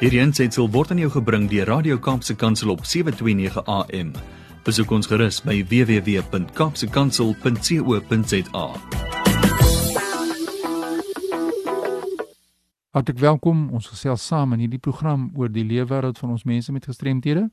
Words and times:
Hierdie 0.00 0.22
aanseit 0.22 0.56
word 0.56 0.94
aan 0.94 1.00
jou 1.02 1.10
gebring 1.12 1.42
deur 1.50 1.66
Radio 1.68 1.98
Kaapse 2.00 2.32
Kansel 2.32 2.70
op 2.72 2.86
7:29 2.88 3.60
AM. 3.68 4.14
Besoek 4.64 4.90
ons 4.96 5.04
gerus 5.06 5.44
by 5.44 5.60
www.kapsekansel.co.za. 5.68 8.66
Hartlik 12.90 13.18
welkom. 13.18 13.70
Ons 13.76 13.86
gesels 13.92 14.26
saam 14.26 14.52
in 14.56 14.60
hierdie 14.64 14.80
program 14.80 15.30
oor 15.36 15.52
die 15.52 15.68
leefwêreld 15.68 16.18
van 16.18 16.30
ons 16.30 16.44
mense 16.48 16.72
met 16.72 16.84
gestremthede 16.88 17.50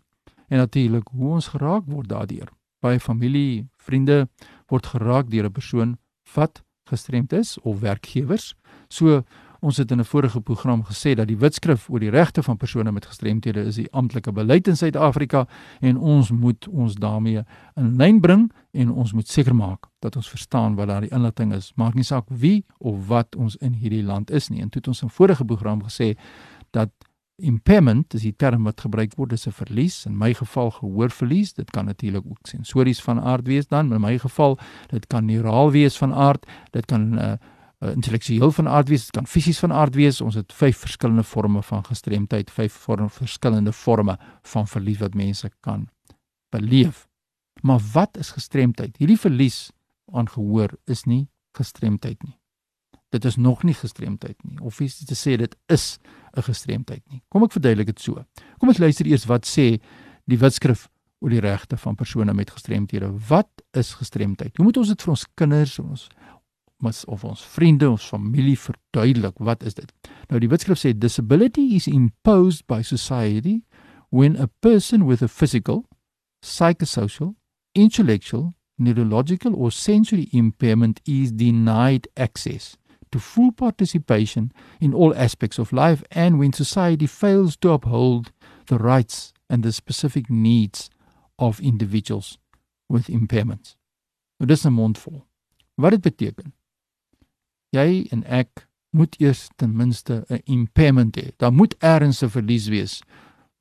en 0.47 0.57
natuurlik 0.57 1.07
hoe 1.11 1.33
ons 1.33 1.47
geraak 1.47 1.83
word 1.85 2.07
daardeur. 2.07 2.47
Baie 2.79 2.99
familie, 2.99 3.67
vriende 3.75 4.29
word 4.71 4.85
geraak 4.85 5.29
deur 5.29 5.45
'n 5.45 5.51
persoon 5.51 5.97
wat 6.33 6.63
gestremd 6.87 7.33
is 7.33 7.57
of 7.61 7.79
werkgewers. 7.79 8.55
So 8.87 9.23
ons 9.59 9.77
het 9.77 9.91
in 9.91 9.99
'n 9.99 10.05
vorige 10.05 10.41
program 10.41 10.83
gesê 10.83 11.15
dat 11.15 11.27
die 11.27 11.37
Wetskrif 11.37 11.89
oor 11.89 11.99
die 11.99 12.09
regte 12.09 12.43
van 12.43 12.57
persone 12.57 12.91
met 12.91 13.05
gestremthede 13.05 13.63
is 13.65 13.75
die 13.75 13.91
amptelike 13.91 14.31
beleid 14.31 14.67
in 14.67 14.77
Suid-Afrika 14.77 15.47
en 15.79 15.97
ons 15.97 16.31
moet 16.31 16.67
ons 16.67 16.95
daarmee 16.95 17.43
in 17.75 17.95
lyn 17.95 18.19
bring 18.19 18.51
en 18.71 18.91
ons 18.91 19.13
moet 19.13 19.27
seker 19.27 19.55
maak 19.55 19.85
dat 19.99 20.15
ons 20.15 20.29
verstaan 20.29 20.75
wat 20.75 20.87
daardie 20.87 21.11
inligting 21.11 21.53
is. 21.53 21.71
Maak 21.75 21.93
nie 21.93 22.03
saak 22.03 22.25
wie 22.29 22.65
of 22.77 23.07
wat 23.07 23.35
ons 23.35 23.55
in 23.55 23.73
hierdie 23.73 24.03
land 24.03 24.31
is 24.31 24.49
nie. 24.49 24.61
En 24.61 24.69
toe 24.69 24.79
het 24.79 24.87
ons 24.87 25.01
in 25.01 25.09
vorige 25.09 25.45
program 25.45 25.83
gesê 25.83 26.17
dat 26.71 26.89
impairment, 27.37 28.09
dis 28.09 28.23
die 28.25 28.35
term 28.35 28.65
wat 28.65 28.81
gebruik 28.81 29.13
word, 29.17 29.33
is 29.33 29.47
'n 29.47 29.51
verlies, 29.51 30.05
in 30.05 30.17
my 30.17 30.33
geval 30.33 30.71
gehoorverlies. 30.71 31.53
Dit 31.53 31.69
kan 31.71 31.85
natuurlik 31.85 32.25
ook 32.25 32.47
sensories 32.47 33.01
van 33.01 33.21
aard 33.21 33.47
wees 33.47 33.67
dan, 33.67 33.93
in 33.93 34.01
my 34.01 34.17
geval 34.17 34.57
dit 34.87 35.07
kan 35.07 35.25
neuraal 35.25 35.71
wees 35.71 35.97
van 35.97 36.13
aard, 36.13 36.45
dit 36.71 36.85
kan 36.85 37.19
uh, 37.19 37.33
uh, 37.79 37.91
intellektueel 37.91 38.51
van 38.51 38.67
aard 38.67 38.89
wees, 38.89 39.05
dit 39.05 39.11
kan 39.19 39.27
fisies 39.27 39.59
van 39.59 39.73
aard 39.73 39.95
wees. 39.95 40.21
Ons 40.21 40.35
het 40.35 40.53
vyf 40.53 40.77
verskillende 40.77 41.23
forme 41.23 41.61
van 41.63 41.83
gestremdheid, 41.83 42.51
vyf 42.51 42.73
vorme 42.87 43.09
verskillende 43.09 43.73
forme 43.73 44.17
van 44.41 44.67
verlies 44.67 44.99
wat 45.03 45.15
mense 45.15 45.51
kan 45.59 45.87
beleef. 46.49 47.07
Maar 47.61 47.79
wat 47.93 48.17
is 48.17 48.31
gestremdheid? 48.31 48.97
Hierdie 48.97 49.19
verlies 49.19 49.71
aan 50.13 50.29
gehoor 50.29 50.77
is 50.85 51.05
nie 51.05 51.27
gestremdheid 51.57 52.21
nie 52.23 52.37
dit 53.09 53.25
is 53.25 53.35
nog 53.35 53.63
nie 53.63 53.73
gestremdheid 53.73 54.35
nie 54.43 54.59
of 54.61 54.79
is 54.83 54.99
dit 54.99 55.07
te 55.07 55.15
sê 55.15 55.37
dit 55.39 55.55
is 55.71 55.99
'n 56.35 56.41
gestremdheid 56.41 57.03
nie. 57.09 57.21
Kom 57.29 57.43
ek 57.43 57.51
verduidelik 57.51 57.87
dit 57.87 57.99
so. 57.99 58.25
Kom 58.59 58.69
ons 58.69 58.77
luister 58.77 59.05
eers 59.07 59.25
wat 59.25 59.45
sê 59.45 59.79
die 60.25 60.37
Wetskrif 60.37 60.89
oor 61.19 61.29
die 61.29 61.39
regte 61.39 61.77
van 61.77 61.95
persone 61.95 62.33
met 62.33 62.51
gestremthede. 62.51 63.09
Wat 63.29 63.49
is 63.73 63.93
gestremdheid? 63.93 64.57
Hoe 64.57 64.65
moet 64.65 64.77
ons 64.77 64.87
dit 64.87 65.01
vir 65.01 65.09
ons 65.09 65.25
kinders 65.35 65.79
ons 65.79 66.07
mas 66.77 67.05
of 67.05 67.23
ons 67.23 67.41
vriende, 67.41 67.89
ons 67.89 68.09
familie 68.09 68.57
verduidelik 68.57 69.37
wat 69.37 69.63
is 69.63 69.73
dit? 69.73 69.91
Nou 70.29 70.39
die 70.39 70.49
Wetskrif 70.49 70.79
sê 70.81 70.93
disability 70.93 71.73
is 71.75 71.87
imposed 71.87 72.65
by 72.67 72.81
society 72.81 73.63
when 74.09 74.37
a 74.37 74.47
person 74.61 75.05
with 75.05 75.21
a 75.21 75.27
physical, 75.27 75.85
psychosocial, 76.45 77.35
intellectual, 77.73 78.53
neurological 78.77 79.55
or 79.55 79.71
sensory 79.71 80.29
impairment 80.31 81.01
is 81.05 81.31
denied 81.31 82.07
access 82.15 82.77
to 83.11 83.19
full 83.19 83.51
participation 83.51 84.51
in 84.79 84.93
all 84.93 85.15
aspects 85.15 85.57
of 85.57 85.73
life 85.73 86.03
and 86.11 86.37
when 86.37 86.53
society 86.53 87.07
fails 87.07 87.55
to 87.57 87.71
uphold 87.71 88.31
the 88.67 88.77
rights 88.77 89.33
and 89.49 89.63
the 89.63 89.71
specific 89.71 90.29
needs 90.29 90.89
of 91.39 91.59
individuals 91.59 92.37
with 92.89 93.07
impairments. 93.07 93.75
Nou 94.39 94.47
dis 94.47 94.65
'n 94.65 94.73
mondvol. 94.73 95.25
Wat 95.75 95.91
dit 95.91 96.01
beteken? 96.01 96.53
Jy 97.69 98.07
en 98.11 98.23
ek 98.23 98.67
moet 98.89 99.15
eers 99.19 99.47
ten 99.55 99.75
minste 99.75 100.25
'n 100.29 100.41
impairment 100.45 101.17
hê. 101.17 101.31
Daar 101.37 101.53
moet 101.53 101.75
ergens 101.79 102.23
'n 102.23 102.29
verlies 102.29 102.67
wees. 102.67 103.01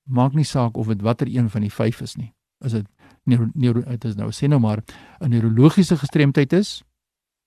Maak 0.05 0.33
nie 0.35 0.45
saak 0.45 0.77
of 0.77 0.87
dit 0.87 1.03
watter 1.03 1.27
een 1.27 1.51
van 1.51 1.61
die 1.61 1.73
vyf 1.73 2.01
is 2.01 2.17
nie. 2.17 2.35
Is 2.61 2.73
dit 2.73 2.87
neuro, 3.25 3.51
neuro 3.55 3.81
dit 3.81 4.05
is 4.05 4.15
nou 4.15 4.31
sê 4.31 4.49
nou 4.49 4.61
maar 4.61 4.83
'n 5.21 5.29
neurologiese 5.29 5.97
gestremdheid 5.97 6.53
is, 6.53 6.83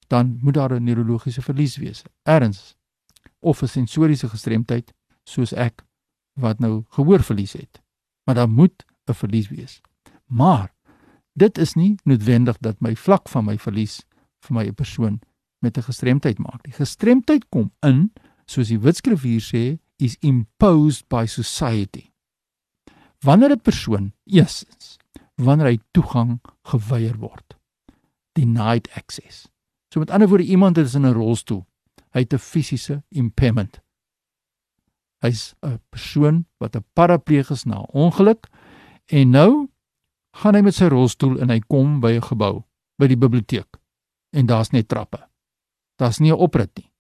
dan 0.08 0.38
moet 0.42 0.54
daar 0.54 0.74
'n 0.74 0.84
neurologiese 0.84 1.42
verlies 1.42 1.78
wees. 1.78 2.04
Erns 2.24 2.76
of 3.40 3.62
'n 3.62 3.68
sensoriese 3.68 4.30
gestremdheid 4.30 4.94
soos 5.24 5.54
ek 5.54 5.86
wat 6.34 6.60
nou 6.60 6.84
gehoorverlies 6.90 7.54
het. 7.54 7.82
Maar 8.26 8.36
daar 8.36 8.50
moet 8.50 8.86
'n 9.06 9.14
verlies 9.14 9.50
wees. 9.50 9.82
Maar 10.26 10.74
dit 11.34 11.58
is 11.58 11.74
nie 11.74 11.96
noodwendig 12.04 12.58
dat 12.58 12.80
my 12.80 12.96
vlak 12.96 13.30
van 13.30 13.46
my 13.46 13.58
verlies 13.58 14.06
vir 14.40 14.56
my 14.56 14.68
'n 14.68 14.74
persoon 14.74 15.22
met 15.60 15.78
'n 15.78 15.82
gestremdheid 15.82 16.38
maak. 16.38 16.64
Die 16.64 16.74
gestremdheid 16.74 17.50
kom 17.50 17.72
in, 17.80 18.14
soos 18.46 18.68
die 18.68 18.80
Witskrif 18.80 19.22
hier 19.22 19.42
sê, 19.42 19.80
is 19.98 20.18
imposed 20.20 21.08
by 21.08 21.26
society. 21.26 22.12
Wanneer 23.20 23.52
'n 23.52 23.62
persoon 23.62 24.14
eers 24.26 24.66
wanneer 25.36 25.66
hy 25.72 25.80
toegang 25.92 26.40
geweier 26.68 27.18
word. 27.20 27.56
Denied 28.36 28.90
access. 28.96 29.48
So 29.94 30.00
met 30.00 30.12
ander 30.12 30.28
woorde 30.28 30.44
iemand 30.44 30.78
is 30.78 30.96
in 30.96 31.06
'n 31.06 31.14
rolstoel. 31.14 31.66
Hy 32.12 32.20
het 32.20 32.34
'n 32.34 32.38
fisiese 32.38 33.04
impairment. 33.10 33.82
Hy's 35.20 35.56
'n 35.62 35.80
persoon 35.90 36.46
wat 36.58 36.76
'n 36.76 36.86
parapleeg 36.94 37.50
is 37.50 37.64
na 37.64 37.80
ongeluk 37.80 38.48
en 39.06 39.30
nou 39.30 39.70
gaan 40.32 40.56
hy 40.56 40.62
met 40.62 40.76
sy 40.76 40.86
rolstoel 40.86 41.40
en 41.40 41.50
hy 41.50 41.60
kom 41.60 42.00
by 42.00 42.12
'n 42.12 42.22
gebou, 42.22 42.64
by 42.98 43.08
die 43.08 43.18
biblioteek. 43.18 43.78
En 44.32 44.46
daar's 44.46 44.70
net 44.70 44.88
trappe. 44.88 45.29
Daar's 46.00 46.20
nie 46.20 46.32
'n 46.32 46.40
oprit 46.40 46.72
nie. 46.78 46.92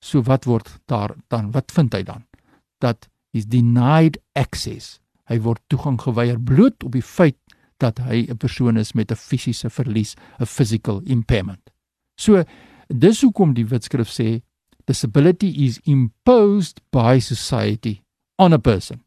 So 0.00 0.22
wat 0.22 0.44
word 0.44 0.80
daar 0.86 1.14
dan? 1.28 1.50
Wat 1.50 1.72
vind 1.72 1.92
hy 1.92 2.02
dan? 2.02 2.24
Dat 2.78 3.08
is 3.30 3.46
denied 3.46 4.18
access. 4.32 4.98
Hy 5.24 5.40
word 5.40 5.60
toegang 5.66 6.00
geweier 6.00 6.40
bloot 6.40 6.84
op 6.84 6.92
die 6.92 7.04
feit 7.04 7.36
dat 7.76 7.98
hy 7.98 8.26
'n 8.28 8.36
persoon 8.36 8.76
is 8.76 8.92
met 8.92 9.10
'n 9.10 9.16
fisiese 9.16 9.70
verlies, 9.70 10.16
'n 10.40 10.46
physical 10.46 11.00
impairment. 11.04 11.70
So 12.16 12.44
dis 12.88 13.20
hoekom 13.20 13.54
die 13.54 13.66
Wetskrif 13.66 14.08
sê 14.08 14.42
disability 14.84 15.46
is 15.46 15.78
imposed 15.84 16.80
by 16.90 17.18
society 17.18 18.02
on 18.36 18.52
a 18.52 18.58
person. 18.58 19.04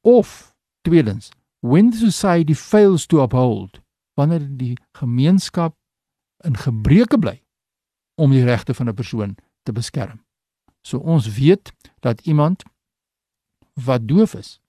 Of 0.00 0.54
tweedens, 0.82 1.30
when 1.60 1.92
society 1.92 2.54
fails 2.54 3.06
to 3.06 3.22
uphold 3.22 3.80
wanneer 4.14 4.56
die 4.56 4.76
gemeenskap 4.92 5.74
in 6.44 6.56
gebreke 6.56 7.18
bly 7.18 7.41
om 8.14 8.30
die 8.30 8.44
regte 8.44 8.74
van 8.74 8.88
'n 8.88 8.94
persoon 8.94 9.36
te 9.62 9.72
beskerm. 9.72 10.24
So 10.82 10.98
ons 10.98 11.34
weet 11.34 11.72
dat 12.00 12.20
iemand 12.20 12.62
wat 13.72 14.08
doof 14.08 14.34
is, 14.34 14.60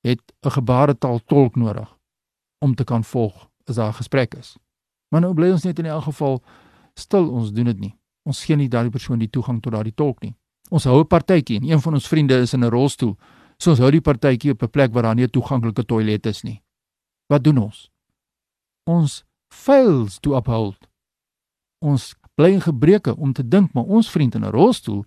het 0.00 0.20
'n 0.40 0.50
gebaretaal 0.50 1.20
tolk 1.24 1.56
nodig 1.56 1.96
om 2.58 2.74
te 2.74 2.84
kan 2.84 3.04
volg 3.04 3.48
as 3.64 3.74
daar 3.74 3.88
'n 3.88 4.00
gesprek 4.00 4.34
is. 4.34 4.56
Maar 5.08 5.20
nou 5.20 5.34
bly 5.34 5.50
ons 5.50 5.62
net 5.62 5.78
in 5.78 5.86
elk 5.86 6.02
geval 6.02 6.42
stil, 6.94 7.30
ons 7.30 7.52
doen 7.52 7.64
dit 7.64 7.78
nie. 7.78 7.94
Ons 8.22 8.44
gee 8.44 8.56
nie 8.56 8.68
daardie 8.68 8.90
persoon 8.90 9.18
die 9.18 9.30
toegang 9.30 9.62
tot 9.62 9.72
daardie 9.72 9.94
tolk 9.94 10.20
nie. 10.20 10.36
Ons 10.68 10.84
hou 10.84 11.00
'n 11.00 11.06
partytjie 11.06 11.56
en 11.56 11.70
een 11.70 11.80
van 11.80 11.94
ons 11.94 12.08
vriende 12.08 12.40
is 12.40 12.52
in 12.52 12.64
'n 12.64 12.70
rolstoel. 12.70 13.16
So 13.58 13.70
ons 13.70 13.78
hou 13.78 13.90
die 13.90 14.00
partytjie 14.00 14.50
op 14.50 14.62
'n 14.62 14.70
plek 14.70 14.92
waar 14.92 15.02
daar 15.02 15.14
nie 15.14 15.24
'n 15.24 15.30
toeganklike 15.30 15.84
toilet 15.84 16.26
is 16.26 16.42
nie. 16.42 16.62
Wat 17.26 17.44
doen 17.44 17.58
ons? 17.58 17.90
Ons 18.84 19.24
fails 19.48 20.18
to 20.20 20.36
uphold. 20.36 20.88
Ons 21.78 22.14
bly 22.38 22.52
in 22.54 22.62
gebreke 22.62 23.16
om 23.16 23.32
te 23.34 23.42
dink 23.42 23.74
maar 23.74 23.84
ons 23.84 24.10
vriend 24.10 24.34
in 24.38 24.44
'n 24.46 24.54
rolstoel 24.54 25.04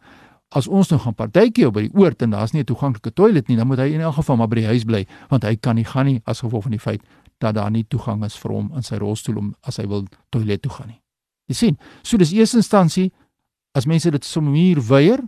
as 0.52 0.68
ons 0.68 0.90
nou 0.92 1.00
gaan 1.00 1.16
partytjie 1.16 1.70
by 1.72 1.88
die 1.88 1.96
oord 1.96 2.22
en 2.22 2.36
daar's 2.36 2.52
nie 2.54 2.62
'n 2.62 2.66
toeganklike 2.66 3.14
toilet 3.16 3.48
nie, 3.48 3.58
dan 3.58 3.68
moet 3.68 3.80
hy 3.80 3.94
in 3.94 4.02
elk 4.02 4.16
geval 4.16 4.38
maar 4.38 4.48
by 4.48 4.56
die 4.56 4.68
huis 4.68 4.84
bly 4.84 5.06
want 5.30 5.44
hy 5.44 5.56
kan 5.56 5.76
nie 5.76 5.86
gaan 5.86 6.06
nie 6.06 6.22
as 6.26 6.42
gevolg 6.42 6.64
van 6.64 6.72
die 6.72 6.80
feit 6.80 7.02
dat 7.40 7.56
daar 7.56 7.72
nie 7.72 7.86
toegang 7.88 8.24
is 8.26 8.36
vir 8.38 8.52
hom 8.52 8.72
in 8.76 8.84
sy 8.84 8.96
rolstoel 8.96 9.38
om 9.38 9.56
as 9.62 9.78
hy 9.78 9.88
wil 9.88 10.06
toilet 10.30 10.62
toe 10.62 10.72
gaan 10.72 10.88
nie. 10.88 11.02
Jy 11.48 11.56
sien, 11.56 11.78
so 12.04 12.18
dis 12.18 12.34
eerste 12.34 12.58
instansie 12.58 13.12
as 13.74 13.86
mense 13.86 14.12
dit 14.12 14.26
sommer 14.26 14.82
weier 14.82 15.20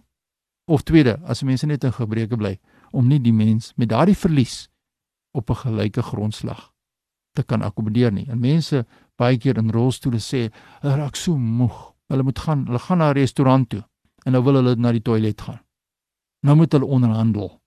of 0.67 0.83
tweede 0.83 1.19
as 1.25 1.43
mense 1.43 1.65
net 1.65 1.83
in 1.83 1.91
gebreke 1.91 2.37
bly 2.37 2.59
om 2.91 3.07
nie 3.07 3.19
die 3.19 3.33
mens 3.33 3.73
met 3.75 3.89
daardie 3.89 4.15
verlies 4.15 4.69
op 5.33 5.49
'n 5.49 5.55
gelyke 5.55 6.01
grondslag 6.01 6.71
te 7.33 7.43
kan 7.43 7.61
akkommodeer 7.61 8.11
nie. 8.11 8.27
En 8.29 8.39
mense 8.39 8.85
baie 9.17 9.37
keer 9.37 9.57
in 9.57 9.71
rolstoele 9.71 10.19
sê, 10.19 10.51
"Hulle 10.81 10.95
raak 10.95 11.15
so 11.15 11.37
moeg. 11.37 11.92
Hulle 12.11 12.23
moet 12.23 12.39
gaan, 12.39 12.65
hulle 12.65 12.79
gaan 12.79 12.97
na 12.97 13.09
'n 13.09 13.15
restaurant 13.15 13.69
toe 13.69 13.83
en 14.25 14.31
nou 14.31 14.43
wil 14.43 14.55
hulle 14.55 14.75
na 14.75 14.91
die 14.91 15.01
toilet 15.01 15.41
gaan." 15.41 15.59
Nou 16.41 16.55
moet 16.55 16.71
hulle 16.71 16.85
onderhandel 16.85 17.61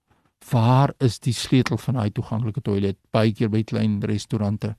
waar 0.49 0.93
is 0.97 1.19
die 1.19 1.33
sleutel 1.33 1.77
van 1.77 1.93
daai 1.93 2.11
toeganklike 2.11 2.61
toilet 2.61 2.97
baie 3.11 3.33
keer 3.33 3.49
by 3.49 3.63
klein 3.63 3.99
restaurante. 3.99 4.75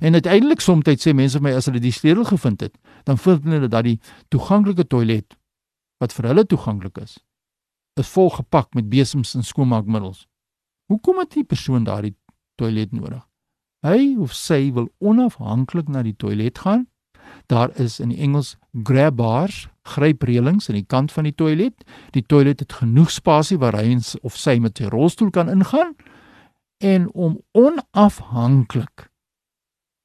En 0.00 0.12
uiteindelik 0.12 0.60
soms 0.60 0.88
sê 1.00 1.12
mense 1.14 1.38
vir 1.38 1.42
my 1.42 1.54
as 1.56 1.66
hulle 1.66 1.80
die 1.80 1.92
sleutel 1.92 2.24
gevind 2.24 2.60
het, 2.60 2.76
dan 3.04 3.18
vind 3.18 3.44
hulle 3.44 3.68
dat 3.68 3.84
die 3.84 3.98
toeganklike 4.28 4.86
toilet 4.86 5.36
wat 6.00 6.12
vir 6.12 6.30
hulle 6.30 6.46
toeganklik 6.46 6.98
is, 6.98 7.18
is 8.00 8.08
vol 8.08 8.30
gepak 8.30 8.74
met 8.74 8.88
besems 8.88 9.34
en 9.34 9.44
skoonmaakmiddels. 9.44 10.26
Hoekom 10.88 11.18
het 11.18 11.34
die 11.36 11.44
persoon 11.44 11.84
daardie 11.84 12.14
toilet 12.56 12.92
nodig? 12.92 13.20
Hy 13.84 14.16
of 14.20 14.32
sy 14.36 14.70
wil 14.76 14.88
onafhanklik 14.98 15.88
na 15.88 16.02
die 16.02 16.16
toilet 16.16 16.58
gaan 16.58 16.86
Daar 17.50 17.72
is 17.82 17.98
in 17.98 18.12
die 18.12 18.20
Engels 18.22 18.54
grab 18.86 19.16
bars, 19.18 19.64
grypreëlings 19.90 20.68
aan 20.70 20.78
die 20.78 20.86
kant 20.86 21.12
van 21.12 21.26
die 21.26 21.34
toilet. 21.34 21.82
Die 22.14 22.22
toilet 22.22 22.62
het 22.62 22.76
genoeg 22.78 23.10
spasie 23.10 23.58
waar 23.58 23.74
hy 23.74 23.98
of 24.22 24.36
sy 24.38 24.58
met 24.62 24.78
sy 24.78 24.86
rolstoel 24.92 25.32
kan 25.34 25.50
ingaan 25.50 25.96
en 26.78 27.08
om 27.12 27.40
onafhanklik 27.52 29.10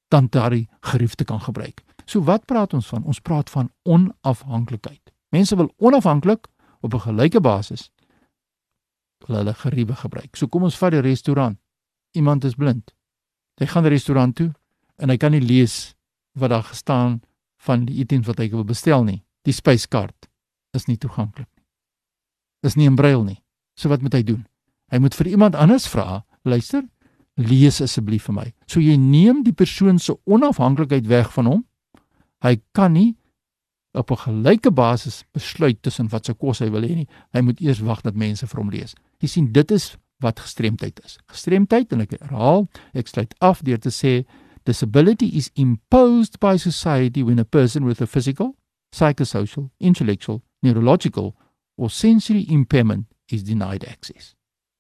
dan 0.10 0.28
daardie 0.30 0.66
gerief 0.82 1.16
te 1.16 1.24
kan 1.24 1.42
gebruik. 1.42 1.84
So 2.06 2.26
wat 2.26 2.46
praat 2.46 2.74
ons 2.74 2.88
van? 2.88 3.04
Ons 3.04 3.22
praat 3.22 3.50
van 3.50 3.70
onafhanklikheid. 3.84 5.14
Mense 5.30 5.56
wil 5.56 5.74
onafhanklik 5.78 6.48
op 6.82 6.94
'n 6.94 7.00
gelyke 7.00 7.42
basis 7.42 7.92
hulle 9.26 9.54
geriewe 9.54 9.96
gebruik. 9.96 10.36
So 10.36 10.48
kom 10.48 10.64
ons 10.64 10.78
vat 10.78 10.92
die 10.92 11.02
restaurant. 11.02 11.58
Iemand 12.12 12.44
is 12.44 12.56
blind. 12.56 12.94
Hy 13.60 13.66
gaan 13.66 13.84
na 13.84 13.90
die 13.90 13.96
restaurant 13.96 14.36
toe 14.36 14.52
en 14.98 15.10
hy 15.10 15.18
kan 15.18 15.32
nie 15.32 15.42
lees 15.42 15.96
wat 16.36 16.50
daar 16.50 16.64
gestaan 16.64 17.22
van 17.66 17.86
die 17.86 18.00
items 18.04 18.28
wat 18.30 18.42
hy 18.42 18.50
wil 18.54 18.66
bestel 18.68 19.04
nie. 19.04 19.24
Die 19.46 19.54
spyskaart 19.54 20.30
is 20.78 20.88
nie 20.90 20.98
toeganklik 21.02 21.50
nie. 21.50 21.66
Is 22.66 22.78
nie 22.80 22.88
in 22.90 22.98
brail 22.98 23.24
nie. 23.26 23.42
So 23.78 23.92
wat 23.92 24.02
moet 24.06 24.16
hy 24.18 24.24
doen? 24.26 24.46
Hy 24.94 25.02
moet 25.02 25.18
vir 25.18 25.34
iemand 25.34 25.58
anders 25.58 25.88
vra, 25.90 26.24
luister, 26.46 26.86
lees 27.36 27.82
asseblief 27.84 28.30
vir 28.30 28.38
my. 28.38 28.48
So 28.70 28.80
jy 28.80 28.96
neem 29.00 29.44
die 29.44 29.54
persoon 29.54 30.00
se 30.00 30.16
onafhanklikheid 30.26 31.08
weg 31.12 31.32
van 31.36 31.50
hom. 31.52 31.64
Hy 32.46 32.58
kan 32.78 32.94
nie 32.94 33.16
op 33.96 34.12
'n 34.12 34.18
gelyke 34.18 34.72
basis 34.72 35.24
besluit 35.32 35.82
tussen 35.82 36.10
wat 36.10 36.26
se 36.26 36.34
kos 36.34 36.60
hy 36.60 36.70
wil 36.70 36.82
hê 36.82 36.96
nie. 36.96 37.08
Hy 37.34 37.42
moet 37.42 37.62
eers 37.62 37.80
wag 37.80 38.02
dat 38.02 38.16
mense 38.16 38.48
vir 38.48 38.60
hom 38.60 38.70
lees. 38.70 38.96
Jy 39.20 39.28
sien, 39.28 39.52
dit 39.52 39.72
is 39.72 39.98
wat 40.20 40.40
gestremdheid 40.40 41.00
is. 41.06 41.18
Gestremdheid 41.28 41.92
en 41.94 42.02
ek 42.02 42.16
herhaal, 42.20 42.68
ek 42.94 43.08
sluit 43.08 43.36
af 43.40 43.62
deur 43.62 43.80
te 43.80 43.90
sê 43.90 44.26
disability 44.66 45.38
is 45.38 45.52
imposed 45.56 46.40
by 46.40 46.58
society 46.58 47.24
when 47.24 47.40
a 47.40 47.46
person 47.46 47.86
with 47.86 48.02
a 48.02 48.08
physical, 48.08 48.56
psychosocial, 48.92 49.70
intellectual, 49.80 50.42
neurological 50.62 51.36
or 51.78 51.90
sensory 51.90 52.46
impairment 52.50 53.06
is 53.32 53.44
denied 53.44 53.86
access. 53.88 54.34